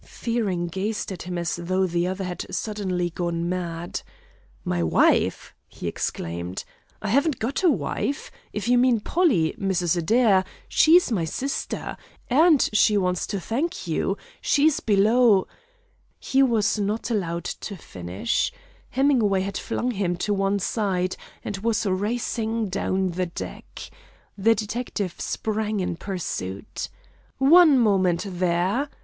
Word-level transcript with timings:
Fearing 0.03 0.65
gazed 0.65 1.11
at 1.11 1.21
him 1.21 1.37
as 1.37 1.57
though 1.57 1.85
the 1.85 2.07
other 2.07 2.23
had 2.23 2.47
suddenly 2.49 3.11
gone 3.11 3.47
mad. 3.47 4.01
"My 4.65 4.81
wife!" 4.81 5.53
he 5.67 5.87
exclaimed. 5.87 6.63
"I 7.03 7.09
haven't 7.09 7.37
got 7.37 7.61
a 7.61 7.69
wife! 7.69 8.31
If 8.51 8.67
you 8.67 8.79
mean 8.79 9.01
Polly 9.01 9.53
Mrs. 9.59 9.95
Adair, 9.95 10.43
she 10.67 10.95
is 10.95 11.11
my 11.11 11.23
sister! 11.25 11.95
And 12.31 12.67
she 12.73 12.97
wants 12.97 13.27
to 13.27 13.39
thank 13.39 13.85
you. 13.85 14.17
She's 14.41 14.79
below" 14.79 15.45
He 16.19 16.41
was 16.41 16.79
not 16.79 17.11
allowed 17.11 17.43
to 17.45 17.77
finish. 17.77 18.51
Hemingway 18.89 19.41
had 19.41 19.55
flung 19.55 19.91
him 19.91 20.15
to 20.15 20.33
one 20.33 20.57
side, 20.57 21.15
and 21.45 21.57
was 21.57 21.85
racing 21.85 22.69
down 22.69 23.11
the 23.11 23.27
deck. 23.27 23.87
The 24.35 24.55
detective 24.55 25.19
sprang 25.21 25.79
in 25.79 25.95
pursuit. 25.95 26.89
"One 27.37 27.77
moment, 27.77 28.25
there!" 28.27 28.89